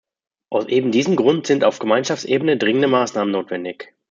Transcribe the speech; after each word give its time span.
Aus 0.49 0.65
eben 0.67 0.91
diesem 0.91 1.15
Grund 1.15 1.45
sind 1.45 1.63
auf 1.63 1.77
Gemeinschaftsebene 1.77 2.57
dringende 2.57 2.87
Maßnahmen 2.87 3.31
notwendig. 3.31 3.93